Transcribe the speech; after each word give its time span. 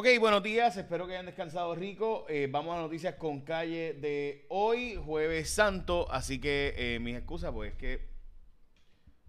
Ok, 0.00 0.06
buenos 0.20 0.44
días, 0.44 0.76
espero 0.76 1.08
que 1.08 1.14
hayan 1.14 1.26
descansado 1.26 1.74
rico. 1.74 2.24
Eh, 2.28 2.46
vamos 2.48 2.76
a 2.76 2.80
noticias 2.80 3.16
con 3.16 3.40
calle 3.40 3.94
de 3.94 4.46
hoy, 4.48 4.94
jueves 4.94 5.50
santo, 5.50 6.06
así 6.12 6.40
que 6.40 6.72
eh, 6.76 7.00
mis 7.00 7.16
excusas, 7.16 7.50
pues 7.50 7.72
es 7.72 7.78
que, 7.78 8.08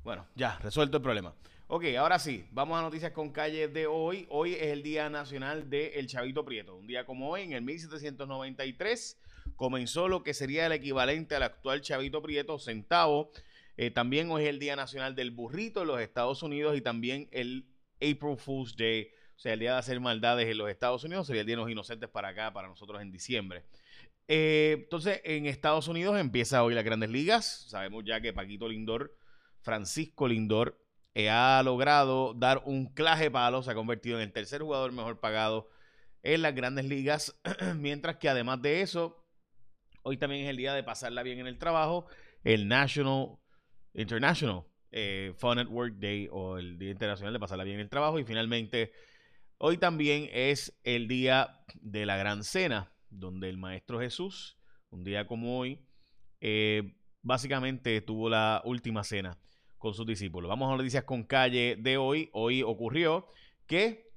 bueno, 0.04 0.28
ya, 0.36 0.60
resuelto 0.60 0.97
el 0.97 1.01
problema. 1.01 1.33
Ok, 1.69 1.86
ahora 1.97 2.19
sí, 2.19 2.46
vamos 2.51 2.78
a 2.78 2.83
noticias 2.83 3.13
con 3.13 3.32
calle 3.32 3.68
de 3.68 3.87
hoy. 3.87 4.28
Hoy 4.29 4.54
es 4.54 4.68
el 4.68 4.83
Día 4.83 5.10
Nacional 5.10 5.72
del 5.72 6.05
Chavito 6.05 6.46
Prieto. 6.46 6.76
Un 6.76 6.86
día 6.86 7.04
como 7.04 7.31
hoy, 7.31 7.42
en 7.42 7.54
el 7.54 7.63
1793, 7.63 9.20
comenzó 9.56 10.08
lo 10.08 10.22
que 10.22 10.36
sería 10.36 10.67
el 10.67 10.72
equivalente 10.74 11.33
al 11.33 11.42
actual 11.42 11.81
Chavito 11.81 12.22
Prieto, 12.22 12.60
centavo. 12.60 13.31
Eh, 13.76 13.90
también 13.90 14.29
hoy 14.29 14.44
es 14.44 14.49
el 14.49 14.60
Día 14.60 14.76
Nacional 14.76 15.15
del 15.15 15.31
Burrito 15.31 15.81
en 15.81 15.88
los 15.88 15.99
Estados 15.99 16.44
Unidos 16.44 16.78
y 16.78 16.81
también 16.81 17.28
el 17.31 17.66
April 18.00 18.38
Fool's 18.38 18.78
Day 18.78 19.09
o 19.40 19.42
sea, 19.42 19.54
el 19.54 19.60
día 19.62 19.72
de 19.72 19.80
hacer 19.80 19.98
maldades 20.02 20.50
en 20.50 20.58
los 20.58 20.70
Estados 20.70 21.02
Unidos 21.06 21.26
sería 21.26 21.40
el 21.40 21.48
día 21.48 21.56
de 21.56 21.62
los 21.62 21.72
inocentes 21.72 22.10
para 22.10 22.28
acá, 22.28 22.52
para 22.52 22.68
nosotros 22.68 23.02
en 23.02 23.10
diciembre. 23.10 23.64
Eh, 24.28 24.80
entonces, 24.80 25.22
en 25.24 25.46
Estados 25.46 25.88
Unidos 25.88 26.20
empieza 26.20 26.62
hoy 26.62 26.74
las 26.74 26.84
grandes 26.84 27.10
ligas. 27.10 27.66
Sabemos 27.70 28.04
ya 28.06 28.20
que 28.20 28.34
Paquito 28.34 28.68
Lindor, 28.68 29.16
Francisco 29.62 30.28
Lindor, 30.28 30.78
eh, 31.14 31.30
ha 31.30 31.64
logrado 31.64 32.34
dar 32.34 32.64
un 32.66 32.88
claje 32.94 33.32
palo, 33.32 33.64
se 33.64 33.72
ha 33.72 33.76
convertido 33.76 34.18
en 34.18 34.24
el 34.24 34.34
tercer 34.34 34.62
jugador 34.62 34.92
mejor 34.92 35.22
pagado 35.22 35.70
en 36.22 36.42
las 36.42 36.54
grandes 36.54 36.84
ligas. 36.84 37.40
Mientras 37.78 38.18
que 38.18 38.28
además 38.28 38.62
de 38.62 38.82
eso, 38.82 39.26
hoy 40.04 40.18
también 40.18 40.44
es 40.44 40.50
el 40.50 40.58
día 40.58 40.74
de 40.74 40.84
pasarla 40.84 41.24
bien 41.24 41.40
en 41.40 41.48
el 41.48 41.58
trabajo, 41.58 42.08
el 42.44 42.68
National 42.68 43.38
International 43.94 44.66
eh, 44.92 45.34
Fun 45.38 45.60
at 45.60 45.68
Work 45.68 45.96
Day 45.96 46.28
o 46.30 46.58
el 46.58 46.78
Día 46.78 46.92
Internacional 46.92 47.32
de 47.32 47.40
pasarla 47.40 47.64
bien 47.64 47.76
en 47.76 47.84
el 47.84 47.90
trabajo. 47.90 48.20
Y 48.20 48.26
finalmente 48.26 48.92
Hoy 49.62 49.78
también 49.78 50.30
es 50.32 50.80
el 50.86 51.10
día 51.10 51.60
de 51.82 52.06
la 52.06 52.16
gran 52.16 52.46
cena, 52.46 52.94
donde 53.10 53.50
el 53.50 53.58
Maestro 53.58 54.00
Jesús, 54.00 54.58
un 54.90 55.04
día 55.04 55.28
como 55.28 55.60
hoy, 55.60 55.82
eh, 56.40 56.96
básicamente 57.24 58.00
tuvo 58.00 58.30
la 58.30 58.62
última 58.64 59.04
cena 59.04 59.38
con 59.78 59.94
sus 59.94 60.06
discípulos. 60.06 60.48
Vamos 60.48 60.72
a 60.72 60.78
noticias 60.78 61.04
con 61.04 61.24
calle 61.24 61.76
de 61.78 61.98
hoy. 61.98 62.30
Hoy 62.32 62.64
ocurrió 62.64 63.28
que 63.68 64.10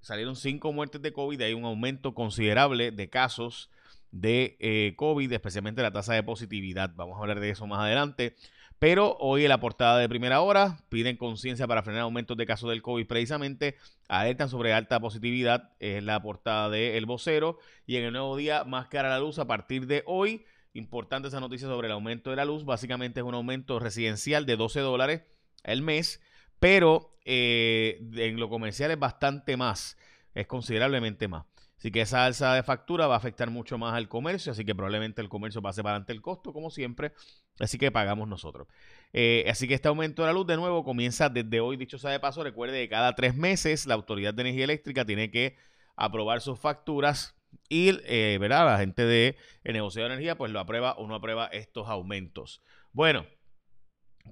salieron 0.00 0.34
cinco 0.34 0.72
muertes 0.72 1.00
de 1.00 1.12
COVID, 1.12 1.40
hay 1.42 1.54
un 1.54 1.64
aumento 1.64 2.12
considerable 2.12 2.90
de 2.90 3.08
casos 3.08 3.70
de 4.10 4.56
eh, 4.58 4.94
COVID, 4.96 5.32
especialmente 5.32 5.80
la 5.82 5.92
tasa 5.92 6.14
de 6.14 6.24
positividad. 6.24 6.90
Vamos 6.96 7.18
a 7.18 7.20
hablar 7.20 7.38
de 7.38 7.50
eso 7.50 7.68
más 7.68 7.78
adelante. 7.78 8.34
Pero 8.82 9.16
hoy 9.20 9.44
en 9.44 9.48
la 9.48 9.60
portada 9.60 9.96
de 9.98 10.08
primera 10.08 10.40
hora 10.40 10.76
piden 10.88 11.16
conciencia 11.16 11.68
para 11.68 11.84
frenar 11.84 12.02
aumentos 12.02 12.36
de 12.36 12.46
casos 12.46 12.68
del 12.68 12.82
COVID 12.82 13.06
precisamente. 13.06 13.76
Alertan 14.08 14.48
sobre 14.48 14.72
alta 14.72 14.98
positividad, 14.98 15.70
es 15.78 16.02
la 16.02 16.20
portada 16.20 16.68
de 16.68 16.98
El 16.98 17.06
Vocero. 17.06 17.60
Y 17.86 17.94
en 17.94 18.02
el 18.02 18.12
nuevo 18.12 18.36
día, 18.36 18.64
más 18.64 18.88
cara 18.88 19.08
la 19.08 19.20
luz 19.20 19.38
a 19.38 19.46
partir 19.46 19.86
de 19.86 20.02
hoy. 20.04 20.44
Importante 20.72 21.28
esa 21.28 21.38
noticia 21.38 21.68
sobre 21.68 21.86
el 21.86 21.92
aumento 21.92 22.30
de 22.30 22.34
la 22.34 22.44
luz. 22.44 22.64
Básicamente 22.64 23.20
es 23.20 23.24
un 23.24 23.36
aumento 23.36 23.78
residencial 23.78 24.46
de 24.46 24.56
12 24.56 24.80
dólares 24.80 25.22
el 25.62 25.80
mes. 25.82 26.20
Pero 26.58 27.16
eh, 27.24 28.00
en 28.16 28.40
lo 28.40 28.48
comercial 28.48 28.90
es 28.90 28.98
bastante 28.98 29.56
más, 29.56 29.96
es 30.34 30.48
considerablemente 30.48 31.28
más. 31.28 31.44
Así 31.82 31.90
que 31.90 32.00
esa 32.00 32.24
alza 32.24 32.54
de 32.54 32.62
factura 32.62 33.08
va 33.08 33.14
a 33.14 33.18
afectar 33.18 33.50
mucho 33.50 33.76
más 33.76 33.94
al 33.94 34.08
comercio, 34.08 34.52
así 34.52 34.64
que 34.64 34.72
probablemente 34.72 35.20
el 35.20 35.28
comercio 35.28 35.60
pase 35.60 35.82
para 35.82 35.96
adelante 35.96 36.12
el 36.12 36.22
costo, 36.22 36.52
como 36.52 36.70
siempre, 36.70 37.12
así 37.58 37.78
que 37.78 37.90
pagamos 37.90 38.28
nosotros. 38.28 38.68
Eh, 39.12 39.44
así 39.48 39.68
que 39.68 39.74
este 39.74 39.88
aumento 39.88 40.22
de 40.22 40.28
la 40.28 40.32
luz, 40.32 40.46
de 40.46 40.56
nuevo, 40.56 40.84
comienza 40.84 41.28
desde 41.28 41.60
hoy, 41.60 41.76
dicho 41.76 41.98
sea 41.98 42.10
de 42.10 42.20
paso, 42.20 42.42
recuerde 42.42 42.80
que 42.80 42.88
cada 42.88 43.14
tres 43.14 43.34
meses 43.36 43.86
la 43.86 43.94
Autoridad 43.94 44.32
de 44.34 44.42
Energía 44.42 44.64
Eléctrica 44.64 45.04
tiene 45.04 45.30
que 45.30 45.56
aprobar 45.96 46.40
sus 46.40 46.58
facturas 46.58 47.36
y, 47.68 47.90
eh, 48.06 48.38
¿verdad? 48.40 48.66
La 48.66 48.78
gente 48.78 49.04
de 49.04 49.36
el 49.64 49.74
negocio 49.74 50.02
de 50.02 50.06
energía, 50.06 50.36
pues 50.36 50.50
lo 50.50 50.60
aprueba 50.60 50.92
o 50.94 51.06
no 51.06 51.14
aprueba 51.14 51.46
estos 51.46 51.88
aumentos. 51.88 52.62
Bueno, 52.92 53.26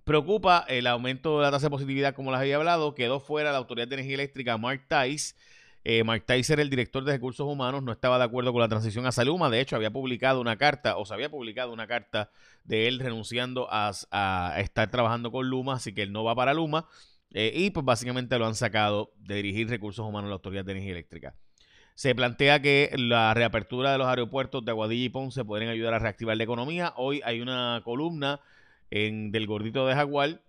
preocupa 0.05 0.65
el 0.69 0.87
aumento 0.87 1.39
de 1.39 1.45
la 1.45 1.51
tasa 1.51 1.67
de 1.67 1.71
positividad, 1.71 2.15
como 2.15 2.31
les 2.31 2.41
había 2.41 2.57
hablado, 2.57 2.95
quedó 2.95 3.21
fuera 3.21 3.53
la 3.53 3.59
Autoridad 3.59 3.89
de 3.89 3.97
Energía 3.97 4.15
Eléctrica, 4.15 4.57
Mark 4.57 4.87
Tice, 4.89 5.35
eh, 5.85 6.05
Mark 6.05 6.25
Tyser, 6.27 6.61
el 6.61 6.71
director 6.71 7.05
de 7.05 7.13
recursos 7.13 7.47
humanos, 7.47 7.83
no 7.83 7.93
estaba 7.93 8.19
de 8.19 8.25
acuerdo 8.25 8.53
con 8.53 8.61
la 8.61 8.69
transición 8.69 9.07
a 9.07 9.13
Saluma. 9.13 9.49
De 9.51 9.61
hecho, 9.61 9.77
había 9.77 9.91
publicado 9.91 10.41
una 10.41 10.57
carta, 10.57 10.97
o 10.97 11.07
se 11.07 11.15
había 11.15 11.31
publicado 11.31 11.73
una 11.73 11.87
carta 11.87 12.31
de 12.65 12.89
él 12.89 12.99
renunciando 12.99 13.69
a, 13.71 13.91
estar 14.59 14.91
trabajando 14.91 15.31
con 15.31 15.49
Luma, 15.49 15.75
así 15.75 15.95
que 15.95 16.03
él 16.03 16.13
no 16.13 16.25
va 16.25 16.35
para 16.35 16.55
Luma. 16.55 16.87
Eh, 17.33 17.53
y 17.55 17.71
pues 17.71 17.87
básicamente 17.87 18.39
lo 18.39 18.47
han 18.47 18.55
sacado 18.55 19.13
de 19.19 19.37
dirigir 19.37 19.69
recursos 19.69 20.05
humanos 20.05 20.27
a 20.27 20.31
la 20.31 20.35
Autoridad 20.35 20.65
de 20.65 20.73
Energía 20.73 20.93
Eléctrica. 20.93 21.35
Se 21.95 22.15
plantea 22.15 22.61
que 22.61 22.91
la 22.97 23.35
reapertura 23.35 23.93
de 23.93 23.99
los 23.99 24.09
aeropuertos 24.09 24.65
de 24.65 24.71
Aguadilla 24.71 25.05
y 25.05 25.09
Ponce 25.11 25.45
pueden 25.45 25.69
ayudar 25.69 25.95
a 25.95 25.99
reactivar 25.99 26.37
la 26.37 26.45
economía. 26.45 26.93
Hoy 26.97 27.21
hay 27.25 27.41
una 27.41 27.83
columna 27.85 28.41
en, 28.91 29.31
del 29.31 29.47
gordito 29.47 29.87
de 29.87 29.95
Jaguar 29.95 30.43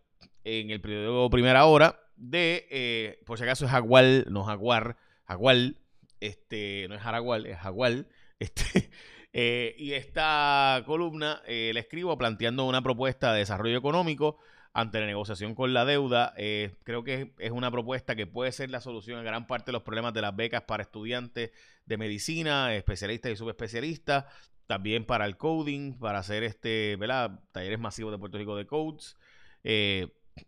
en 0.44 0.72
el 0.72 0.82
periódico 0.82 1.30
Primera 1.30 1.66
Hora 1.66 2.00
de, 2.22 2.68
eh, 2.70 3.20
por 3.26 3.38
si 3.38 3.44
acaso 3.44 3.66
es 3.66 3.72
Jaguar, 3.72 4.26
no 4.30 4.44
Jaguar, 4.44 4.96
Jagual, 5.32 5.78
este, 6.20 6.88
no 6.90 6.96
es 6.96 7.02
Jaragual, 7.02 7.46
es 7.46 7.58
Jagual, 7.58 8.10
este, 8.40 8.90
eh, 9.32 9.76
y 9.78 9.94
esta 9.94 10.84
columna 10.86 11.42
eh, 11.48 11.72
la 11.74 11.80
escribo 11.80 12.18
planteando 12.18 12.66
una 12.66 12.82
propuesta 12.82 13.32
de 13.32 13.40
desarrollo 13.40 13.78
económico 13.78 14.40
ante 14.74 15.00
la 15.00 15.06
negociación 15.06 15.56
con 15.56 15.74
la 15.74 15.86
deuda. 15.86 16.34
Eh, 16.36 16.76
creo 16.84 17.06
que 17.06 17.34
es 17.40 17.52
una 17.52 17.72
propuesta 17.72 18.14
que 18.14 18.28
puede 18.28 18.52
ser 18.52 18.72
la 18.72 18.82
solución 18.82 19.20
a 19.20 19.24
gran 19.24 19.48
parte 19.48 19.68
de 19.68 19.72
los 19.72 19.84
problemas 19.84 20.14
de 20.14 20.22
las 20.22 20.36
becas 20.36 20.64
para 20.64 20.84
estudiantes 20.84 21.52
de 21.86 21.98
medicina, 21.98 22.76
especialistas 22.76 23.32
y 23.32 23.38
subespecialistas, 23.38 24.26
también 24.68 25.06
para 25.06 25.26
el 25.26 25.38
coding, 25.38 25.98
para 25.98 26.20
hacer 26.20 26.44
este, 26.44 26.98
¿verdad? 26.98 27.40
talleres 27.54 27.80
masivos 27.80 28.12
de 28.12 28.18
Puerto 28.18 28.38
Rico 28.38 28.58
de 28.58 28.68
codes 28.68 29.16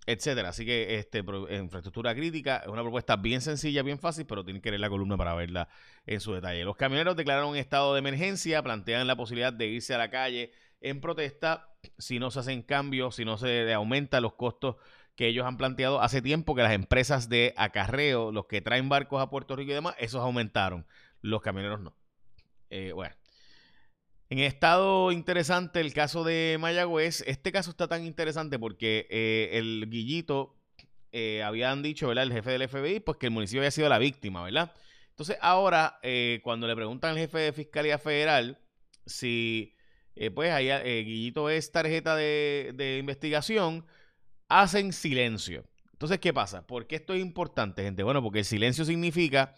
etcétera. 0.05 0.49
Así 0.49 0.65
que 0.65 0.95
este 0.95 1.19
infraestructura 1.19 2.15
crítica 2.15 2.57
es 2.57 2.67
una 2.67 2.81
propuesta 2.81 3.15
bien 3.15 3.41
sencilla, 3.41 3.83
bien 3.83 3.99
fácil, 3.99 4.25
pero 4.25 4.43
tienen 4.43 4.61
que 4.61 4.69
leer 4.69 4.81
la 4.81 4.89
columna 4.89 5.17
para 5.17 5.33
verla 5.35 5.69
en 6.05 6.19
su 6.19 6.33
detalle. 6.33 6.63
Los 6.63 6.75
camioneros 6.75 7.15
declararon 7.15 7.51
un 7.51 7.57
estado 7.57 7.93
de 7.93 7.99
emergencia, 7.99 8.61
plantean 8.63 9.07
la 9.07 9.15
posibilidad 9.15 9.53
de 9.53 9.67
irse 9.67 9.93
a 9.93 9.97
la 9.97 10.09
calle 10.09 10.51
en 10.81 10.99
protesta 11.01 11.69
si 11.97 12.19
no 12.19 12.31
se 12.31 12.39
hacen 12.39 12.61
cambios, 12.61 13.15
si 13.15 13.25
no 13.25 13.37
se 13.37 13.71
aumenta 13.73 14.21
los 14.21 14.33
costos 14.33 14.75
que 15.15 15.27
ellos 15.27 15.45
han 15.45 15.57
planteado 15.57 16.01
hace 16.01 16.21
tiempo 16.21 16.55
que 16.55 16.63
las 16.63 16.73
empresas 16.73 17.29
de 17.29 17.53
acarreo, 17.55 18.31
los 18.31 18.47
que 18.47 18.61
traen 18.61 18.89
barcos 18.89 19.21
a 19.21 19.29
Puerto 19.29 19.55
Rico 19.55 19.71
y 19.71 19.75
demás, 19.75 19.95
esos 19.99 20.21
aumentaron. 20.21 20.87
Los 21.21 21.41
camioneros 21.41 21.79
no. 21.79 21.95
Eh, 22.69 22.91
bueno, 22.93 23.15
en 24.33 24.39
estado 24.39 25.11
interesante 25.11 25.79
el 25.79 25.93
caso 25.93 26.23
de 26.23 26.57
Mayagüez. 26.59 27.23
Este 27.27 27.51
caso 27.51 27.69
está 27.69 27.87
tan 27.87 28.03
interesante 28.03 28.57
porque 28.57 29.05
eh, 29.11 29.51
el 29.53 29.87
Guillito 29.87 30.55
eh, 31.11 31.43
habían 31.43 31.83
dicho, 31.83 32.07
¿verdad? 32.07 32.23
El 32.23 32.33
jefe 32.33 32.49
del 32.49 32.67
FBI, 32.67 32.99
pues 33.01 33.19
que 33.19 33.27
el 33.27 33.31
municipio 33.31 33.61
había 33.61 33.69
sido 33.69 33.89
la 33.89 33.99
víctima, 33.99 34.43
¿verdad? 34.43 34.73
Entonces 35.09 35.37
ahora, 35.39 35.99
eh, 36.01 36.39
cuando 36.43 36.65
le 36.65 36.75
preguntan 36.75 37.11
al 37.11 37.19
jefe 37.19 37.37
de 37.37 37.53
Fiscalía 37.53 37.99
Federal 37.99 38.57
si, 39.05 39.75
pues, 40.33 40.49
ahí, 40.49 40.69
Guillito 41.03 41.51
es 41.51 41.71
tarjeta 41.71 42.15
de, 42.15 42.71
de 42.73 42.97
investigación, 42.97 43.85
hacen 44.49 44.93
silencio. 44.93 45.63
Entonces, 45.91 46.17
¿qué 46.17 46.33
pasa? 46.33 46.65
¿Por 46.65 46.87
qué 46.87 46.95
esto 46.95 47.13
es 47.13 47.21
importante, 47.21 47.83
gente? 47.83 48.01
Bueno, 48.01 48.23
porque 48.23 48.39
el 48.39 48.45
silencio 48.45 48.83
significa 48.83 49.53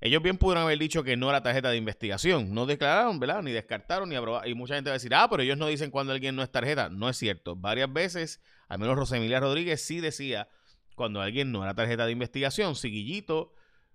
ellos 0.00 0.22
bien 0.22 0.36
pudieron 0.36 0.64
haber 0.64 0.78
dicho 0.78 1.02
que 1.02 1.16
no 1.16 1.30
era 1.30 1.42
tarjeta 1.42 1.70
de 1.70 1.78
investigación. 1.78 2.52
No 2.52 2.66
declararon, 2.66 3.18
¿verdad? 3.18 3.42
Ni 3.42 3.50
descartaron, 3.52 4.08
ni 4.08 4.16
aprobaron. 4.16 4.48
Y 4.48 4.54
mucha 4.54 4.74
gente 4.74 4.90
va 4.90 4.94
a 4.94 4.98
decir, 4.98 5.14
ah, 5.14 5.28
pero 5.30 5.42
ellos 5.42 5.56
no 5.56 5.66
dicen 5.66 5.90
cuando 5.90 6.12
alguien 6.12 6.36
no 6.36 6.42
es 6.42 6.50
tarjeta. 6.50 6.90
No 6.90 7.08
es 7.08 7.16
cierto. 7.16 7.56
Varias 7.56 7.90
veces, 7.92 8.42
al 8.68 8.78
menos 8.78 8.96
Rosemilia 8.96 9.40
Rodríguez 9.40 9.82
sí 9.82 10.00
decía 10.00 10.48
cuando 10.94 11.20
alguien 11.20 11.50
no 11.50 11.62
era 11.62 11.74
tarjeta 11.74 12.04
de 12.04 12.12
investigación. 12.12 12.74
Si 12.74 12.90
Guillito 12.90 13.54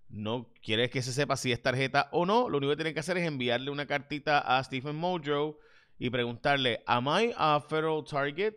no 0.10 0.52
quiere 0.64 0.90
que 0.90 1.02
se 1.02 1.14
sepa 1.14 1.38
si 1.38 1.52
es 1.52 1.62
tarjeta 1.62 2.10
o 2.12 2.26
no, 2.26 2.50
lo 2.50 2.58
único 2.58 2.72
que 2.72 2.78
tiene 2.78 2.94
que 2.94 3.00
hacer 3.00 3.18
es 3.18 3.28
enviarle 3.28 3.70
una 3.70 3.86
cartita 3.86 4.40
a 4.40 4.64
Stephen 4.64 4.96
Mojo 4.96 5.60
y 6.00 6.10
preguntarle, 6.10 6.84
¿Am 6.88 7.08
I 7.08 7.32
a 7.38 7.62
federal 7.62 8.04
target? 8.04 8.56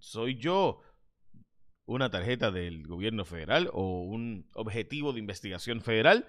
¿Soy 0.00 0.36
yo 0.36 0.80
una 1.84 2.10
tarjeta 2.10 2.50
del 2.50 2.86
gobierno 2.86 3.24
federal 3.24 3.68
o 3.72 4.02
un 4.02 4.48
objetivo 4.54 5.12
de 5.12 5.20
investigación 5.20 5.82
federal? 5.82 6.26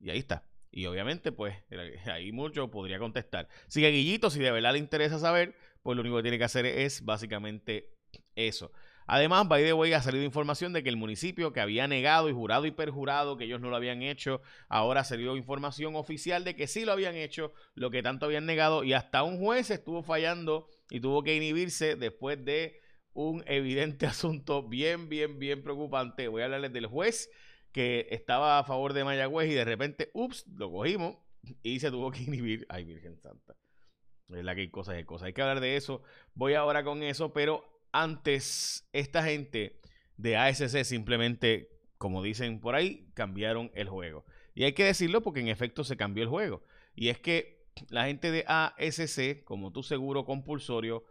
Y 0.00 0.10
ahí 0.10 0.18
está. 0.18 0.44
Y 0.70 0.86
obviamente, 0.86 1.32
pues, 1.32 1.56
ahí 2.06 2.32
mucho 2.32 2.70
podría 2.70 2.98
contestar. 2.98 3.48
Si 3.68 3.84
a 3.84 3.88
Guillito, 3.88 4.30
si 4.30 4.40
de 4.40 4.50
verdad 4.50 4.72
le 4.72 4.78
interesa 4.78 5.18
saber, 5.18 5.54
pues 5.82 5.96
lo 5.96 6.02
único 6.02 6.16
que 6.16 6.22
tiene 6.22 6.38
que 6.38 6.44
hacer 6.44 6.66
es 6.66 7.04
básicamente 7.04 7.94
eso. 8.34 8.72
Además, 9.08 9.46
by 9.46 9.62
the 9.62 9.72
way, 9.72 9.92
ha 9.92 10.02
salido 10.02 10.24
información 10.24 10.72
de 10.72 10.82
que 10.82 10.88
el 10.88 10.96
municipio 10.96 11.52
que 11.52 11.60
había 11.60 11.86
negado 11.86 12.28
y 12.28 12.32
jurado 12.32 12.66
y 12.66 12.72
perjurado 12.72 13.36
que 13.36 13.44
ellos 13.44 13.60
no 13.60 13.70
lo 13.70 13.76
habían 13.76 14.02
hecho, 14.02 14.42
ahora 14.68 15.02
ha 15.02 15.04
salido 15.04 15.36
información 15.36 15.94
oficial 15.94 16.42
de 16.42 16.56
que 16.56 16.66
sí 16.66 16.84
lo 16.84 16.92
habían 16.92 17.14
hecho, 17.14 17.52
lo 17.74 17.90
que 17.90 18.02
tanto 18.02 18.26
habían 18.26 18.46
negado, 18.46 18.82
y 18.82 18.94
hasta 18.94 19.22
un 19.22 19.38
juez 19.38 19.70
estuvo 19.70 20.02
fallando 20.02 20.68
y 20.90 20.98
tuvo 21.00 21.22
que 21.22 21.36
inhibirse 21.36 21.94
después 21.94 22.44
de 22.44 22.80
un 23.12 23.44
evidente 23.46 24.06
asunto 24.06 24.64
bien, 24.68 25.08
bien, 25.08 25.38
bien 25.38 25.62
preocupante. 25.62 26.26
Voy 26.26 26.42
a 26.42 26.46
hablarles 26.46 26.72
del 26.72 26.86
juez 26.86 27.30
que 27.76 28.08
estaba 28.10 28.58
a 28.58 28.64
favor 28.64 28.94
de 28.94 29.04
Mayagüez 29.04 29.50
y 29.50 29.54
de 29.54 29.66
repente, 29.66 30.10
ups, 30.14 30.46
lo 30.46 30.70
cogimos 30.70 31.18
y 31.62 31.78
se 31.78 31.90
tuvo 31.90 32.10
que 32.10 32.22
inhibir. 32.26 32.64
Ay, 32.70 32.84
Virgen 32.84 33.18
Santa. 33.18 33.54
Es 34.30 34.42
la 34.42 34.54
que 34.54 34.62
hay 34.62 34.70
cosas 34.70 34.98
y 34.98 35.04
cosas. 35.04 35.26
Hay 35.26 35.34
que 35.34 35.42
hablar 35.42 35.60
de 35.60 35.76
eso. 35.76 36.02
Voy 36.32 36.54
ahora 36.54 36.84
con 36.84 37.02
eso, 37.02 37.34
pero 37.34 37.82
antes, 37.92 38.88
esta 38.94 39.22
gente 39.24 39.78
de 40.16 40.38
ASC 40.38 40.84
simplemente, 40.84 41.68
como 41.98 42.22
dicen 42.22 42.60
por 42.60 42.76
ahí, 42.76 43.10
cambiaron 43.12 43.70
el 43.74 43.90
juego. 43.90 44.24
Y 44.54 44.64
hay 44.64 44.72
que 44.72 44.84
decirlo 44.84 45.22
porque 45.22 45.40
en 45.40 45.48
efecto 45.48 45.84
se 45.84 45.98
cambió 45.98 46.22
el 46.22 46.30
juego. 46.30 46.62
Y 46.94 47.10
es 47.10 47.20
que 47.20 47.66
la 47.90 48.06
gente 48.06 48.30
de 48.30 48.46
ASC, 48.48 49.44
como 49.44 49.70
tu 49.70 49.82
seguro 49.82 50.24
compulsorio, 50.24 51.04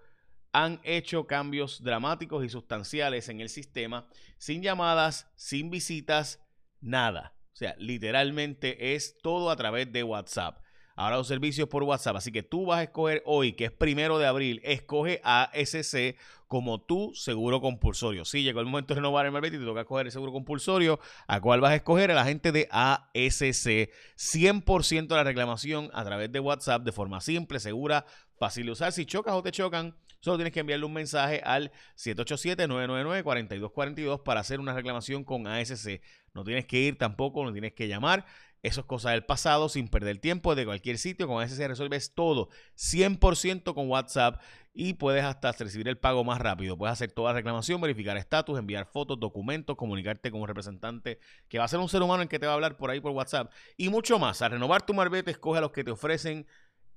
han 0.52 0.82
hecho 0.84 1.28
cambios 1.28 1.84
dramáticos 1.84 2.44
y 2.44 2.50
sustanciales 2.50 3.30
en 3.30 3.40
el 3.40 3.50
sistema, 3.50 4.10
sin 4.40 4.64
llamadas, 4.64 5.32
sin 5.36 5.70
visitas, 5.70 6.42
nada. 6.86 7.36
O 7.54 7.56
sea, 7.58 7.76
literalmente 7.78 8.96
es 8.96 9.18
todo 9.22 9.50
a 9.50 9.56
través 9.56 9.92
de 9.92 10.04
WhatsApp. 10.04 10.60
Ahora 10.98 11.18
los 11.18 11.28
servicios 11.28 11.68
por 11.68 11.84
WhatsApp. 11.84 12.16
Así 12.16 12.32
que 12.32 12.44
tú 12.44 12.68
vas 12.68 12.80
a 12.80 12.84
escoger 12.84 13.22
hoy, 13.26 13.54
que 13.54 13.66
es 13.66 13.72
primero 13.72 14.18
de 14.18 14.28
abril, 14.28 14.62
escoge 14.64 15.20
ASC 15.24 16.16
como 16.48 16.82
tu 16.82 17.14
seguro 17.14 17.60
compulsorio. 17.60 18.24
Si 18.24 18.44
llegó 18.44 18.62
el 18.62 18.66
momento 18.66 18.94
de 18.94 19.02
renovar 19.02 19.26
el 19.26 19.34
marbete 19.34 19.58
y 19.58 19.60
te 19.60 19.66
toca 19.66 19.82
escoger 19.82 20.06
el 20.06 20.12
seguro 20.12 20.32
compulsorio, 20.32 21.00
¿a 21.28 21.42
cuál 21.42 21.60
vas 21.60 21.72
a 21.72 21.76
escoger? 21.76 22.12
A 22.12 22.16
la 22.16 22.24
gente 22.24 22.54
de 22.54 22.70
ASC. 22.72 23.90
100% 24.16 25.08
de 25.08 25.16
la 25.16 25.24
reclamación 25.24 25.90
a 25.94 26.06
través 26.06 26.32
de 26.32 26.40
WhatsApp 26.40 26.84
de 26.84 26.94
forma 26.94 27.20
simple, 27.20 27.60
segura, 27.60 28.06
fácil 28.38 28.68
de 28.68 28.72
usar. 28.72 28.94
Si 28.94 29.06
chocas 29.06 29.34
o 29.34 29.44
te 29.44 29.52
chocan, 29.52 29.98
Solo 30.26 30.38
tienes 30.38 30.54
que 30.54 30.62
enviarle 30.62 30.88
un 30.88 30.94
mensaje 30.94 31.40
al 31.46 31.72
787-999-4242 31.98 34.24
para 34.24 34.40
hacer 34.40 34.60
una 34.60 34.74
reclamación 34.74 35.24
con 35.24 35.46
ASC. 35.46 36.02
No 36.34 36.44
tienes 36.44 36.66
que 36.66 36.80
ir 36.80 36.98
tampoco, 36.98 37.46
no 37.46 37.54
tienes 37.54 37.74
que 37.74 37.88
llamar. 37.88 38.26
Eso 38.64 38.82
es 38.82 38.88
cosa 38.88 39.12
del 39.12 39.24
pasado, 39.24 39.70
sin 39.70 39.88
perder 39.88 40.18
tiempo, 40.18 40.56
de 40.56 40.66
cualquier 40.66 40.98
sitio. 40.98 41.28
Con 41.28 41.44
ASC 41.44 41.60
resuelves 41.68 42.16
todo 42.16 42.50
100% 42.76 43.76
con 43.76 43.88
WhatsApp 43.88 44.42
y 44.74 44.96
puedes 44.96 45.24
hasta 45.24 45.52
recibir 45.52 45.88
el 45.88 46.00
pago 46.00 46.24
más 46.24 46.40
rápido. 46.40 46.76
Puedes 46.76 46.94
hacer 46.94 47.12
toda 47.12 47.32
reclamación, 47.32 47.80
verificar 47.80 48.18
estatus, 48.18 48.58
enviar 48.58 48.88
fotos, 48.88 49.20
documentos, 49.20 49.76
comunicarte 49.76 50.32
con 50.32 50.42
un 50.42 50.48
representante 50.48 51.20
que 51.50 51.60
va 51.60 51.66
a 51.66 51.68
ser 51.68 51.80
un 51.80 51.88
ser 51.88 52.02
humano 52.02 52.24
en 52.24 52.30
que 52.30 52.40
te 52.40 52.48
va 52.48 52.54
a 52.54 52.56
hablar 52.56 52.78
por 52.78 52.90
ahí 52.90 53.00
por 53.00 53.12
WhatsApp 53.12 53.52
y 53.78 53.90
mucho 53.90 54.18
más. 54.18 54.42
A 54.42 54.50
renovar 54.50 54.84
tu 54.84 54.96
marbete, 54.96 55.30
escoge 55.30 55.60
a 55.60 55.62
los 55.62 55.72
que 55.72 55.84
te 55.84 55.92
ofrecen 55.92 56.48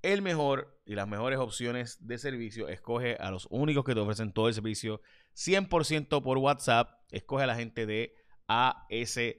el 0.03 0.23
mejor 0.23 0.81
y 0.87 0.95
las 0.95 1.09
mejores 1.09 1.39
opciones 1.39 2.07
de 2.07 2.19
servicio. 2.19 2.69
Escoge 2.69 3.17
a 3.17 3.31
los 3.31 3.47
únicos 3.51 3.85
que 3.85 3.95
te 3.95 4.01
ofrecen 4.01 4.33
todo 4.33 4.49
el 4.49 4.55
servicio 4.55 5.01
100% 5.35 6.23
por 6.23 6.39
WhatsApp. 6.39 7.01
Escoge 7.11 7.45
a 7.45 7.47
la 7.47 7.57
gente 7.57 7.87
de 7.87 8.15
ASC. 8.47 9.37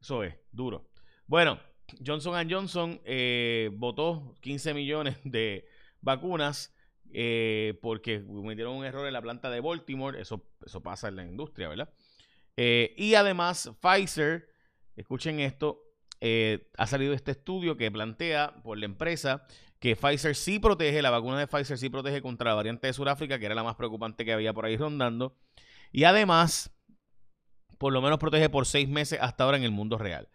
Eso 0.00 0.22
es, 0.22 0.34
duro. 0.52 0.90
Bueno, 1.26 1.60
Johnson 2.04 2.48
Johnson 2.50 3.00
eh, 3.04 3.70
votó 3.74 4.34
15 4.40 4.74
millones 4.74 5.16
de 5.24 5.68
vacunas 6.00 6.74
eh, 7.12 7.78
porque 7.82 8.24
cometieron 8.24 8.74
un 8.74 8.84
error 8.84 9.06
en 9.06 9.12
la 9.12 9.22
planta 9.22 9.50
de 9.50 9.60
Baltimore. 9.60 10.20
Eso, 10.20 10.48
eso 10.64 10.82
pasa 10.82 11.08
en 11.08 11.16
la 11.16 11.24
industria, 11.24 11.68
¿verdad? 11.68 11.92
Eh, 12.56 12.94
y 12.96 13.14
además, 13.14 13.70
Pfizer, 13.80 14.48
escuchen 14.96 15.40
esto, 15.40 15.82
eh, 16.20 16.68
ha 16.76 16.86
salido 16.86 17.12
este 17.12 17.32
estudio 17.32 17.76
que 17.76 17.90
plantea 17.90 18.54
por 18.62 18.78
la 18.78 18.86
empresa 18.86 19.46
que 19.78 19.96
Pfizer 19.96 20.34
sí 20.34 20.58
protege, 20.58 21.02
la 21.02 21.10
vacuna 21.10 21.38
de 21.38 21.46
Pfizer 21.46 21.78
sí 21.78 21.90
protege 21.90 22.22
contra 22.22 22.50
la 22.50 22.56
variante 22.56 22.86
de 22.86 22.92
Sudáfrica, 22.92 23.38
que 23.38 23.46
era 23.46 23.54
la 23.54 23.62
más 23.62 23.76
preocupante 23.76 24.24
que 24.24 24.32
había 24.32 24.52
por 24.54 24.64
ahí 24.64 24.76
rondando. 24.76 25.36
Y 25.92 26.04
además, 26.04 26.74
por 27.78 27.92
lo 27.92 28.00
menos 28.00 28.18
protege 28.18 28.48
por 28.48 28.66
seis 28.66 28.88
meses 28.88 29.18
hasta 29.20 29.44
ahora 29.44 29.58
en 29.58 29.64
el 29.64 29.70
mundo 29.70 29.98
real. 29.98 30.28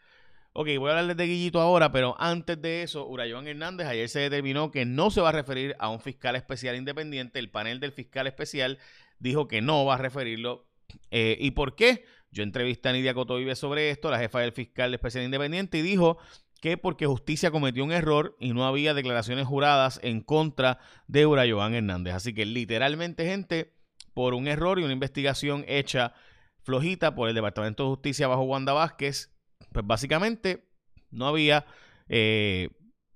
Ok, 0.53 0.67
voy 0.77 0.89
a 0.89 0.91
hablarles 0.91 1.15
de 1.17 1.27
Guillito 1.27 1.61
ahora, 1.61 1.93
pero 1.93 2.15
antes 2.19 2.61
de 2.61 2.83
eso, 2.83 3.07
Urayoan 3.07 3.47
Hernández 3.47 3.87
ayer 3.87 4.09
se 4.09 4.19
determinó 4.19 4.69
que 4.69 4.85
no 4.85 5.09
se 5.09 5.21
va 5.21 5.29
a 5.29 5.31
referir 5.31 5.77
a 5.79 5.89
un 5.89 6.01
fiscal 6.01 6.35
especial 6.35 6.75
independiente. 6.75 7.39
El 7.39 7.49
panel 7.49 7.79
del 7.79 7.93
fiscal 7.93 8.27
especial 8.27 8.77
dijo 9.17 9.47
que 9.47 9.61
no 9.61 9.85
va 9.85 9.95
a 9.95 9.97
referirlo. 9.97 10.67
Eh, 11.09 11.37
¿Y 11.39 11.51
por 11.51 11.75
qué? 11.75 12.03
Yo 12.31 12.43
entrevisté 12.43 12.89
a 12.89 12.93
Nidia 12.93 13.13
Cotovive 13.13 13.55
sobre 13.55 13.89
esto, 13.89 14.09
la 14.09 14.19
jefa 14.19 14.39
del 14.39 14.53
fiscal 14.53 14.93
especial 14.93 15.25
independiente, 15.25 15.77
y 15.77 15.81
dijo 15.81 16.17
que 16.61 16.77
porque 16.77 17.05
justicia 17.05 17.51
cometió 17.51 17.83
un 17.83 17.91
error 17.91 18.37
y 18.39 18.53
no 18.53 18.65
había 18.65 18.93
declaraciones 18.93 19.47
juradas 19.47 19.99
en 20.03 20.21
contra 20.21 20.79
de 21.07 21.25
Urayoan 21.25 21.73
Hernández. 21.73 22.13
Así 22.13 22.33
que 22.33 22.45
literalmente, 22.45 23.25
gente, 23.25 23.73
por 24.13 24.33
un 24.33 24.47
error 24.47 24.79
y 24.79 24.83
una 24.83 24.93
investigación 24.93 25.65
hecha 25.67 26.13
flojita 26.63 27.15
por 27.15 27.27
el 27.27 27.35
Departamento 27.35 27.83
de 27.83 27.89
Justicia 27.89 28.27
bajo 28.27 28.43
Wanda 28.43 28.73
Vázquez, 28.73 29.33
pues 29.71 29.85
básicamente 29.85 30.69
no 31.09 31.27
había, 31.27 31.65
eh, 32.07 32.69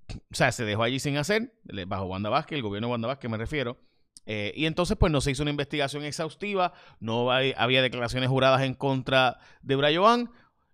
o 0.10 0.36
sea, 0.36 0.52
se 0.52 0.66
dejó 0.66 0.84
allí 0.84 1.00
sin 1.00 1.18
hacer, 1.18 1.54
bajo 1.88 2.06
Wanda 2.06 2.30
Vázquez, 2.30 2.58
el 2.58 2.64
gobierno 2.64 2.88
de 2.88 2.92
Wanda 2.92 3.08
Vázquez 3.08 3.30
me 3.30 3.38
refiero, 3.38 3.78
eh, 4.26 4.54
y 4.56 4.66
entonces, 4.66 4.98
pues 4.98 5.12
no 5.12 5.22
se 5.22 5.32
hizo 5.32 5.44
una 5.44 5.52
investigación 5.52 6.04
exhaustiva, 6.04 6.74
no 7.00 7.32
había 7.32 7.82
declaraciones 7.82 8.30
juradas 8.30 8.62
en 8.64 8.74
contra 8.74 9.38
de 9.62 9.76
Brayoan. 9.76 10.32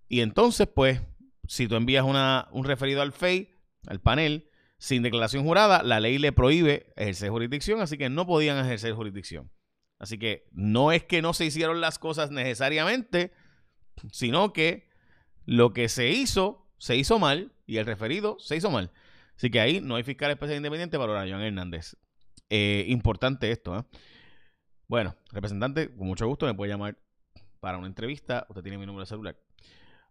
Y 0.07 0.21
entonces, 0.21 0.67
pues, 0.73 1.01
si 1.47 1.67
tú 1.67 1.75
envías 1.75 2.05
una, 2.05 2.47
un 2.51 2.63
referido 2.63 3.01
al 3.01 3.11
FEI, 3.11 3.53
al 3.88 3.99
panel, 3.99 4.49
sin 4.77 5.03
declaración 5.03 5.43
jurada, 5.43 5.83
la 5.83 5.99
ley 5.99 6.17
le 6.17 6.31
prohíbe 6.31 6.91
ejercer 6.95 7.29
jurisdicción, 7.29 7.81
así 7.81 7.97
que 7.97 8.09
no 8.09 8.25
podían 8.25 8.57
ejercer 8.57 8.93
jurisdicción. 8.93 9.51
Así 9.99 10.17
que 10.17 10.47
no 10.51 10.91
es 10.91 11.03
que 11.03 11.21
no 11.21 11.33
se 11.33 11.45
hicieron 11.45 11.81
las 11.81 11.99
cosas 11.99 12.31
necesariamente, 12.31 13.31
sino 14.11 14.53
que 14.53 14.89
lo 15.45 15.73
que 15.73 15.89
se 15.89 16.09
hizo, 16.09 16.67
se 16.79 16.95
hizo 16.95 17.19
mal 17.19 17.53
y 17.67 17.77
el 17.77 17.85
referido 17.85 18.38
se 18.39 18.55
hizo 18.55 18.71
mal. 18.71 18.91
Así 19.38 19.51
que 19.51 19.59
ahí 19.59 19.81
no 19.81 19.95
hay 19.95 20.03
fiscal 20.03 20.31
especial 20.31 20.57
independiente 20.57 20.97
para 20.97 21.13
Brayoan 21.13 21.41
Hernández. 21.41 21.95
Eh, 22.53 22.83
importante 22.89 23.50
esto. 23.50 23.80
¿eh? 23.80 23.83
Bueno, 24.89 25.15
representante, 25.31 25.89
con 25.95 26.06
mucho 26.06 26.27
gusto 26.27 26.45
me 26.45 26.53
puede 26.53 26.69
llamar 26.69 26.98
para 27.62 27.77
una 27.77 27.88
entrevista. 27.88 28.45
Usted 28.50 28.62
tiene 28.62 28.77
mi 28.77 28.86
número 28.86 29.03
de 29.03 29.06
celular. 29.06 29.38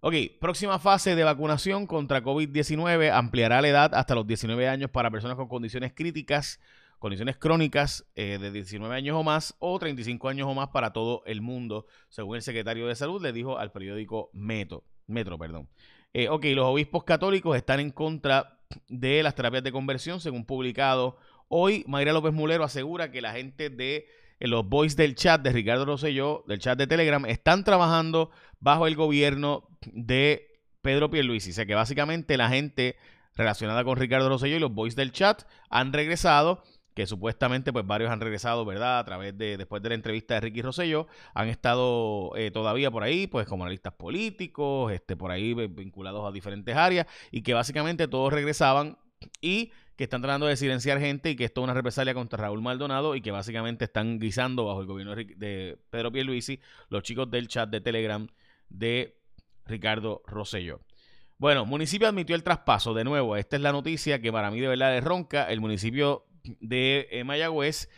Ok, 0.00 0.14
próxima 0.40 0.78
fase 0.78 1.14
de 1.14 1.22
vacunación 1.22 1.86
contra 1.86 2.22
COVID-19 2.22 3.12
ampliará 3.12 3.60
la 3.60 3.68
edad 3.68 3.94
hasta 3.94 4.14
los 4.14 4.26
19 4.26 4.66
años 4.66 4.88
para 4.88 5.10
personas 5.10 5.36
con 5.36 5.48
condiciones 5.48 5.92
críticas, 5.92 6.58
condiciones 6.98 7.36
crónicas 7.36 8.06
eh, 8.14 8.38
de 8.40 8.50
19 8.50 8.94
años 8.94 9.18
o 9.18 9.22
más 9.22 9.54
o 9.58 9.78
35 9.78 10.30
años 10.30 10.48
o 10.48 10.54
más 10.54 10.68
para 10.68 10.94
todo 10.94 11.22
el 11.26 11.42
mundo, 11.42 11.84
según 12.08 12.36
el 12.36 12.42
secretario 12.42 12.86
de 12.86 12.94
Salud 12.94 13.20
le 13.20 13.34
dijo 13.34 13.58
al 13.58 13.70
periódico 13.70 14.30
Metro. 14.32 14.84
Metro 15.06 15.36
perdón. 15.36 15.68
ok, 16.30 16.44
los 16.54 16.64
obispos 16.64 17.04
católicos 17.04 17.54
están 17.54 17.80
en 17.80 17.90
contra 17.90 18.60
de 18.88 19.22
las 19.22 19.34
terapias 19.34 19.62
de 19.62 19.72
conversión, 19.72 20.20
según 20.20 20.46
publicado 20.46 21.18
Hoy 21.52 21.82
Mayra 21.88 22.12
López 22.12 22.32
Mulero 22.32 22.62
asegura 22.62 23.10
que 23.10 23.20
la 23.20 23.32
gente 23.32 23.70
de 23.70 24.06
eh, 24.38 24.46
los 24.46 24.68
boys 24.68 24.94
del 24.94 25.16
chat 25.16 25.42
de 25.42 25.50
Ricardo 25.50 25.84
Rosselló, 25.84 26.44
del 26.46 26.60
chat 26.60 26.78
de 26.78 26.86
Telegram, 26.86 27.26
están 27.26 27.64
trabajando 27.64 28.30
bajo 28.60 28.86
el 28.86 28.94
gobierno 28.94 29.66
de 29.92 30.60
Pedro 30.80 31.10
Pierluisi. 31.10 31.50
O 31.50 31.52
sea 31.52 31.66
que 31.66 31.74
básicamente 31.74 32.36
la 32.36 32.50
gente 32.50 32.94
relacionada 33.34 33.82
con 33.82 33.96
Ricardo 33.96 34.28
Rosselló 34.28 34.58
y 34.58 34.60
los 34.60 34.72
boys 34.72 34.94
del 34.94 35.10
chat 35.10 35.42
han 35.70 35.92
regresado 35.92 36.62
que 36.94 37.08
supuestamente 37.08 37.72
pues 37.72 37.84
varios 37.84 38.12
han 38.12 38.20
regresado, 38.20 38.64
¿verdad? 38.64 39.00
A 39.00 39.04
través 39.04 39.36
de, 39.36 39.56
después 39.56 39.82
de 39.82 39.88
la 39.88 39.96
entrevista 39.96 40.34
de 40.34 40.42
Ricky 40.42 40.62
Rosselló, 40.62 41.08
han 41.34 41.48
estado 41.48 42.30
eh, 42.36 42.52
todavía 42.52 42.92
por 42.92 43.02
ahí, 43.02 43.26
pues 43.26 43.48
como 43.48 43.64
analistas 43.64 43.94
políticos, 43.94 44.92
este, 44.92 45.16
por 45.16 45.32
ahí 45.32 45.54
vinculados 45.54 46.28
a 46.28 46.30
diferentes 46.30 46.76
áreas, 46.76 47.08
y 47.32 47.42
que 47.42 47.54
básicamente 47.54 48.06
todos 48.06 48.32
regresaban 48.32 48.98
y 49.40 49.72
que 49.96 50.04
están 50.04 50.22
tratando 50.22 50.46
de 50.46 50.56
silenciar 50.56 50.98
gente 50.98 51.30
y 51.30 51.36
que 51.36 51.44
esto 51.44 51.60
es 51.60 51.64
una 51.64 51.74
represalia 51.74 52.14
contra 52.14 52.42
Raúl 52.42 52.62
Maldonado 52.62 53.14
y 53.14 53.20
que 53.20 53.30
básicamente 53.30 53.84
están 53.84 54.18
guisando 54.18 54.64
bajo 54.64 54.80
el 54.80 54.86
gobierno 54.86 55.14
de 55.14 55.78
Pedro 55.90 56.10
Pierluisi 56.10 56.60
los 56.88 57.02
chicos 57.02 57.30
del 57.30 57.48
chat 57.48 57.68
de 57.68 57.80
Telegram 57.80 58.26
de 58.68 59.18
Ricardo 59.66 60.22
Rosselló. 60.26 60.80
Bueno, 61.40 61.64
municipio 61.64 62.06
admitió 62.06 62.36
el 62.36 62.42
traspaso. 62.42 62.92
De 62.92 63.02
nuevo, 63.02 63.34
esta 63.36 63.56
es 63.56 63.62
la 63.62 63.72
noticia 63.72 64.20
que 64.20 64.30
para 64.30 64.50
mí 64.50 64.60
de 64.60 64.68
verdad 64.68 64.94
es 64.96 65.02
ronca. 65.02 65.50
El 65.50 65.60
municipio 65.60 66.26
de 66.60 67.08
eh, 67.10 67.24
Mayagüez, 67.24 67.88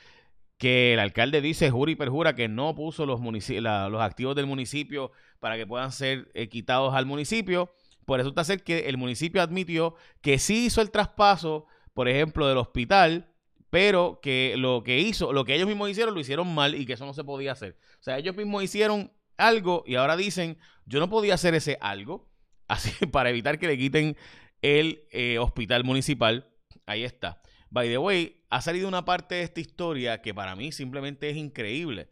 que 0.59 0.95
el 0.95 1.01
alcalde 1.01 1.41
dice, 1.41 1.71
jura 1.71 1.91
y 1.91 1.97
perjura, 1.97 2.37
que 2.37 2.47
no 2.47 2.73
puso 2.75 3.05
los, 3.05 3.21
los 3.21 4.01
activos 4.01 4.37
del 4.37 4.47
municipio 4.47 5.11
para 5.41 5.57
que 5.57 5.67
puedan 5.67 5.91
ser 5.91 6.31
eh, 6.35 6.49
quitados 6.49 6.95
al 6.95 7.05
municipio. 7.05 7.73
Pues 8.05 8.19
resulta 8.19 8.45
ser 8.45 8.63
que 8.65 8.89
el 8.89 8.97
municipio 8.97 9.43
admitió 9.43 9.95
que 10.21 10.39
sí 10.39 10.67
hizo 10.67 10.81
el 10.81 10.91
traspaso 10.91 11.67
por 11.95 12.09
ejemplo, 12.09 12.49
del 12.49 12.59
hospital, 12.59 13.29
pero 13.71 14.21
que 14.23 14.55
lo 14.57 14.83
que 14.83 14.99
hizo, 14.99 15.33
lo 15.33 15.45
que 15.45 15.55
ellos 15.55 15.67
mismos 15.67 15.91
hicieron, 15.91 16.15
lo 16.15 16.21
hicieron 16.21 16.55
mal 16.55 16.75
y 16.75 16.87
que 16.87 16.95
eso 16.95 17.07
no 17.07 17.15
se 17.15 17.25
podía 17.25 17.53
hacer. 17.53 17.79
O 18.01 18.03
sea, 18.03 18.19
ellos 18.19 18.37
mismos 18.37 18.63
hicieron 18.63 19.13
algo 19.37 19.83
y 19.87 19.97
ahora 19.97 20.17
dicen, 20.17 20.59
yo 20.85 21.01
no 21.01 21.09
podía 21.09 21.35
hacer 21.35 21.55
ese 21.55 21.79
algo, 21.81 22.31
así 22.69 23.07
para 23.07 23.31
evitar 23.31 23.59
que 23.59 23.67
le 23.67 23.79
quiten 23.79 24.17
el 24.63 25.07
eh, 25.11 25.39
hospital 25.39 25.85
municipal. 25.85 26.49
Ahí 26.87 27.05
está. 27.05 27.41
By 27.71 27.89
the 27.89 27.99
way, 27.99 28.45
ha 28.51 28.61
salido 28.61 28.89
una 28.89 29.05
parte 29.05 29.37
de 29.37 29.43
esta 29.43 29.61
historia 29.61 30.21
que 30.21 30.35
para 30.35 30.55
mí 30.57 30.73
simplemente 30.73 31.31
es 31.31 31.37
increíble. 31.37 32.09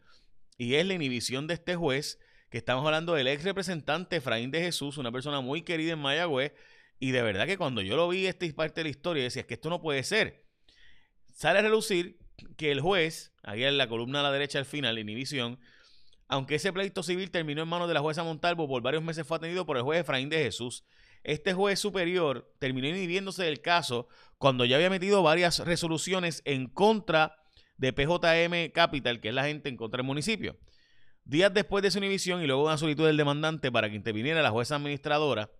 Y 0.57 0.75
es 0.75 0.85
la 0.85 0.93
inhibición 0.93 1.47
de 1.47 1.55
este 1.55 1.75
juez 1.75 2.19
que 2.51 2.57
estamos 2.57 2.85
hablando 2.85 3.13
del 3.13 3.27
ex 3.27 3.45
representante 3.45 4.17
Efraín 4.17 4.51
de 4.51 4.59
Jesús, 4.59 4.97
una 4.97 5.09
persona 5.09 5.39
muy 5.39 5.61
querida 5.61 5.93
en 5.93 5.99
Mayagüez, 5.99 6.51
y 6.99 7.11
de 7.11 7.21
verdad 7.21 7.47
que 7.47 7.57
cuando 7.57 7.81
yo 7.81 7.95
lo 7.95 8.09
vi 8.09 8.27
esta 8.27 8.45
parte 8.53 8.81
de 8.81 8.83
la 8.83 8.89
historia, 8.89 9.23
decía, 9.23 9.41
es 9.41 9.47
que 9.47 9.53
esto 9.53 9.69
no 9.69 9.81
puede 9.81 10.03
ser. 10.03 10.45
Sale 11.33 11.59
a 11.59 11.61
relucir 11.61 12.19
que 12.57 12.71
el 12.71 12.81
juez, 12.81 13.31
ahí 13.41 13.63
en 13.63 13.77
la 13.77 13.87
columna 13.87 14.19
a 14.19 14.23
la 14.23 14.33
derecha 14.33 14.59
al 14.59 14.65
final, 14.65 14.99
inhibición, 14.99 15.59
aunque 16.27 16.55
ese 16.55 16.73
pleito 16.73 17.03
civil 17.03 17.31
terminó 17.31 17.61
en 17.61 17.69
manos 17.69 17.87
de 17.87 17.93
la 17.93 18.01
jueza 18.01 18.21
Montalvo, 18.21 18.67
por 18.67 18.81
varios 18.81 19.01
meses 19.01 19.25
fue 19.25 19.37
atendido 19.37 19.65
por 19.65 19.77
el 19.77 19.83
juez 19.83 20.01
Efraín 20.01 20.27
de 20.27 20.43
Jesús. 20.43 20.83
Este 21.23 21.53
juez 21.53 21.79
superior 21.79 22.53
terminó 22.59 22.87
inhibiéndose 22.87 23.45
del 23.45 23.61
caso 23.61 24.09
cuando 24.37 24.65
ya 24.65 24.75
había 24.75 24.89
metido 24.89 25.23
varias 25.23 25.59
resoluciones 25.59 26.41
en 26.43 26.67
contra 26.67 27.37
de 27.77 27.93
PJM 27.93 28.73
Capital, 28.73 29.21
que 29.21 29.29
es 29.29 29.33
la 29.33 29.45
gente 29.45 29.69
en 29.69 29.77
contra 29.77 29.99
del 29.99 30.05
municipio. 30.05 30.57
Días 31.23 31.53
después 31.53 31.83
de 31.83 31.91
su 31.91 31.99
inhibición 31.99 32.41
y 32.41 32.47
luego 32.47 32.65
una 32.65 32.77
solicitud 32.77 33.05
del 33.05 33.17
demandante 33.17 33.71
para 33.71 33.89
que 33.89 33.95
interviniera 33.95 34.41
la 34.41 34.51
jueza 34.51 34.75
administradora, 34.75 35.51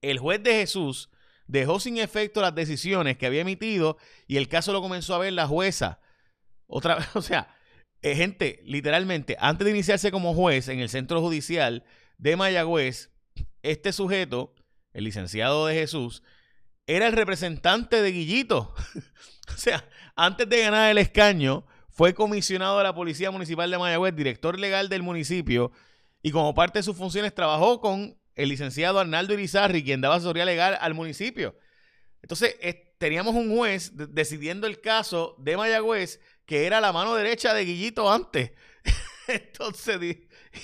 el 0.00 0.18
juez 0.18 0.42
de 0.42 0.52
Jesús 0.52 1.10
dejó 1.46 1.80
sin 1.80 1.98
efecto 1.98 2.40
las 2.40 2.54
decisiones 2.54 3.18
que 3.18 3.26
había 3.26 3.40
emitido 3.40 3.98
y 4.26 4.36
el 4.36 4.48
caso 4.48 4.72
lo 4.72 4.80
comenzó 4.80 5.14
a 5.14 5.18
ver 5.18 5.32
la 5.32 5.46
jueza. 5.46 6.00
Otra 6.66 6.96
vez, 6.96 7.08
o 7.14 7.22
sea, 7.22 7.54
eh, 8.02 8.14
gente, 8.14 8.62
literalmente, 8.64 9.36
antes 9.40 9.64
de 9.64 9.72
iniciarse 9.72 10.10
como 10.10 10.34
juez 10.34 10.68
en 10.68 10.80
el 10.80 10.88
centro 10.88 11.20
judicial 11.20 11.84
de 12.18 12.36
Mayagüez, 12.36 13.10
este 13.62 13.92
sujeto, 13.92 14.54
el 14.92 15.04
licenciado 15.04 15.66
de 15.66 15.74
Jesús, 15.74 16.22
era 16.86 17.06
el 17.06 17.12
representante 17.12 18.00
de 18.00 18.12
Guillito. 18.12 18.74
o 19.54 19.58
sea, 19.58 19.88
antes 20.16 20.48
de 20.48 20.60
ganar 20.60 20.90
el 20.90 20.98
escaño, 20.98 21.66
fue 22.00 22.14
comisionado 22.14 22.78
de 22.78 22.84
la 22.84 22.94
Policía 22.94 23.30
Municipal 23.30 23.70
de 23.70 23.76
Mayagüez, 23.76 24.16
director 24.16 24.58
legal 24.58 24.88
del 24.88 25.02
municipio, 25.02 25.70
y 26.22 26.30
como 26.30 26.54
parte 26.54 26.78
de 26.78 26.82
sus 26.82 26.96
funciones 26.96 27.34
trabajó 27.34 27.78
con 27.78 28.18
el 28.36 28.48
licenciado 28.48 29.00
Arnaldo 29.00 29.34
Irizarri, 29.34 29.84
quien 29.84 30.00
daba 30.00 30.14
asesoría 30.14 30.46
legal 30.46 30.78
al 30.80 30.94
municipio. 30.94 31.54
Entonces, 32.22 32.56
teníamos 32.96 33.34
un 33.34 33.54
juez 33.54 33.92
decidiendo 34.14 34.66
el 34.66 34.80
caso 34.80 35.36
de 35.40 35.58
Mayagüez, 35.58 36.20
que 36.46 36.64
era 36.64 36.80
la 36.80 36.90
mano 36.90 37.14
derecha 37.14 37.52
de 37.52 37.66
Guillito 37.66 38.10
antes. 38.10 38.52
Entonces, 39.28 40.00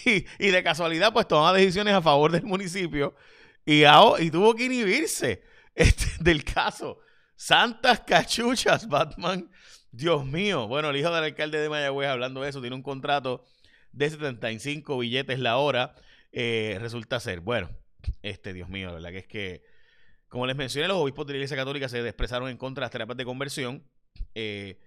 y, 0.06 0.22
de 0.38 0.62
casualidad, 0.64 1.12
pues 1.12 1.28
tomaba 1.28 1.52
decisiones 1.58 1.92
a 1.92 2.00
favor 2.00 2.32
del 2.32 2.44
municipio 2.44 3.14
y, 3.62 3.82
y 3.84 4.30
tuvo 4.30 4.54
que 4.54 4.64
inhibirse 4.64 5.42
este, 5.74 6.06
del 6.18 6.44
caso. 6.44 6.98
Santas 7.34 8.00
cachuchas, 8.06 8.88
Batman. 8.88 9.50
Dios 9.96 10.26
mío. 10.26 10.68
Bueno, 10.68 10.90
el 10.90 10.96
hijo 10.96 11.10
del 11.10 11.24
alcalde 11.24 11.58
de 11.58 11.70
Mayagüez, 11.70 12.08
hablando 12.08 12.42
de 12.42 12.50
eso, 12.50 12.60
tiene 12.60 12.76
un 12.76 12.82
contrato 12.82 13.44
de 13.92 14.10
75 14.10 14.98
billetes 14.98 15.38
la 15.38 15.56
hora. 15.56 15.94
Eh, 16.32 16.76
resulta 16.80 17.18
ser, 17.18 17.40
bueno, 17.40 17.70
este, 18.22 18.52
Dios 18.52 18.68
mío, 18.68 18.88
la 18.88 18.94
verdad 18.94 19.10
que 19.10 19.18
es 19.18 19.26
que, 19.26 19.64
como 20.28 20.46
les 20.46 20.54
mencioné, 20.54 20.86
los 20.86 20.98
obispos 20.98 21.26
de 21.26 21.32
la 21.32 21.38
Iglesia 21.38 21.56
Católica 21.56 21.88
se 21.88 22.06
expresaron 22.06 22.50
en 22.50 22.58
contra 22.58 22.82
de 22.82 22.84
las 22.84 22.90
terapias 22.90 23.16
de 23.16 23.24
conversión 23.24 23.88
eh, 24.34 24.78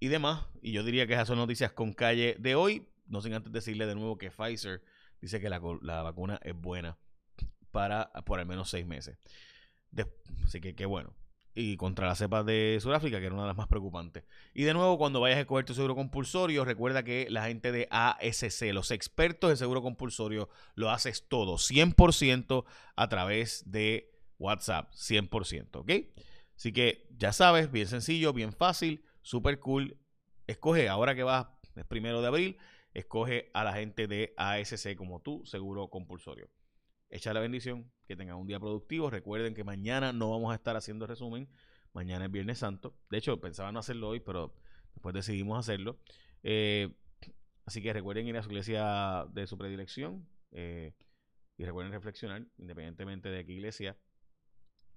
y 0.00 0.08
demás. 0.08 0.46
Y 0.62 0.72
yo 0.72 0.82
diría 0.82 1.06
que 1.06 1.12
esas 1.12 1.28
son 1.28 1.36
noticias 1.36 1.72
con 1.72 1.92
calle 1.92 2.36
de 2.38 2.54
hoy. 2.54 2.88
No 3.06 3.20
sin 3.20 3.34
antes 3.34 3.52
decirle 3.52 3.84
de 3.84 3.94
nuevo 3.94 4.16
que 4.16 4.30
Pfizer 4.30 4.82
dice 5.20 5.38
que 5.38 5.50
la, 5.50 5.60
la 5.82 6.00
vacuna 6.00 6.40
es 6.42 6.54
buena 6.54 6.98
para 7.72 8.10
por 8.24 8.40
al 8.40 8.46
menos 8.46 8.70
seis 8.70 8.86
meses. 8.86 9.18
así 10.44 10.62
que 10.62 10.74
qué 10.74 10.86
bueno 10.86 11.14
y 11.56 11.78
contra 11.78 12.06
la 12.06 12.14
cepa 12.14 12.44
de 12.44 12.78
Sudáfrica, 12.82 13.18
que 13.18 13.24
era 13.24 13.34
una 13.34 13.44
de 13.44 13.48
las 13.48 13.56
más 13.56 13.66
preocupantes. 13.66 14.24
Y 14.52 14.64
de 14.64 14.74
nuevo, 14.74 14.98
cuando 14.98 15.20
vayas 15.20 15.38
a 15.38 15.40
escoger 15.40 15.64
tu 15.64 15.72
seguro 15.72 15.94
compulsorio, 15.94 16.66
recuerda 16.66 17.02
que 17.02 17.28
la 17.30 17.46
gente 17.46 17.72
de 17.72 17.88
ASC, 17.90 18.72
los 18.74 18.90
expertos 18.90 19.48
de 19.48 19.56
seguro 19.56 19.80
compulsorio, 19.80 20.50
lo 20.74 20.90
haces 20.90 21.26
todo, 21.28 21.56
100% 21.56 22.64
a 22.94 23.08
través 23.08 23.64
de 23.70 24.12
WhatsApp, 24.38 24.92
100%, 24.92 25.76
¿ok? 25.76 25.92
Así 26.54 26.72
que 26.72 27.08
ya 27.16 27.32
sabes, 27.32 27.72
bien 27.72 27.86
sencillo, 27.86 28.34
bien 28.34 28.52
fácil, 28.52 29.02
súper 29.22 29.58
cool. 29.58 29.96
Escoge, 30.46 30.90
ahora 30.90 31.14
que 31.14 31.22
vas, 31.22 31.46
es 31.74 31.86
primero 31.86 32.20
de 32.20 32.26
abril, 32.28 32.58
escoge 32.92 33.50
a 33.54 33.64
la 33.64 33.72
gente 33.72 34.06
de 34.06 34.34
ASC 34.36 34.94
como 34.94 35.20
tu 35.20 35.42
seguro 35.46 35.88
compulsorio 35.88 36.50
echa 37.10 37.32
la 37.32 37.40
bendición, 37.40 37.90
que 38.06 38.16
tengan 38.16 38.36
un 38.36 38.46
día 38.46 38.58
productivo. 38.58 39.10
Recuerden 39.10 39.54
que 39.54 39.64
mañana 39.64 40.12
no 40.12 40.30
vamos 40.30 40.52
a 40.52 40.54
estar 40.54 40.76
haciendo 40.76 41.06
resumen. 41.06 41.48
Mañana 41.92 42.26
es 42.26 42.30
Viernes 42.30 42.58
Santo. 42.58 42.94
De 43.10 43.18
hecho, 43.18 43.40
pensaba 43.40 43.72
no 43.72 43.78
hacerlo 43.78 44.08
hoy, 44.08 44.20
pero 44.20 44.54
después 44.94 45.14
decidimos 45.14 45.58
hacerlo. 45.58 45.98
Eh, 46.42 46.94
así 47.64 47.82
que 47.82 47.92
recuerden 47.92 48.26
ir 48.26 48.36
a 48.36 48.42
su 48.42 48.50
iglesia 48.50 49.26
de 49.32 49.46
su 49.46 49.56
predilección 49.56 50.28
eh, 50.52 50.94
y 51.56 51.64
recuerden 51.64 51.92
reflexionar, 51.92 52.46
independientemente 52.58 53.28
de 53.28 53.44
qué 53.44 53.52
iglesia, 53.52 53.96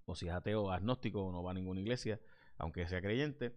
o 0.05 0.15
si 0.15 0.27
es 0.27 0.33
ateo 0.33 0.63
o 0.63 0.71
agnóstico 0.71 1.23
o 1.23 1.31
no 1.31 1.43
va 1.43 1.51
a 1.51 1.53
ninguna 1.53 1.79
iglesia, 1.79 2.19
aunque 2.57 2.87
sea 2.87 3.01
creyente. 3.01 3.55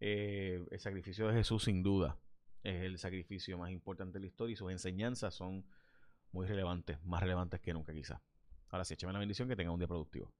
Eh, 0.00 0.64
el 0.70 0.80
sacrificio 0.80 1.26
de 1.28 1.34
Jesús, 1.34 1.64
sin 1.64 1.82
duda, 1.82 2.18
es 2.62 2.82
el 2.82 2.98
sacrificio 2.98 3.58
más 3.58 3.70
importante 3.70 4.14
de 4.14 4.20
la 4.20 4.26
historia 4.26 4.52
y 4.52 4.56
sus 4.56 4.70
enseñanzas 4.70 5.34
son 5.34 5.64
muy 6.34 6.48
relevantes, 6.48 7.00
más 7.04 7.22
relevantes 7.22 7.60
que 7.60 7.72
nunca 7.72 7.94
quizás. 7.94 8.20
Ahora 8.68 8.84
sí, 8.84 8.94
écheme 8.94 9.12
la 9.12 9.20
bendición, 9.20 9.48
que 9.48 9.54
tenga 9.54 9.70
un 9.70 9.78
día 9.78 9.86
productivo. 9.86 10.34